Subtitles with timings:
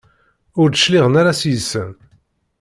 [0.61, 1.91] Ur d-cliɛen ara seg-wen?